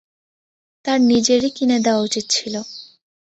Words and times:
তাঁর 0.85 0.99
নিজেরই 1.03 1.49
কিনে 1.49 1.77
দেয়া 1.85 1.99
উচিত 1.99 2.25
ছিল। 2.29 2.53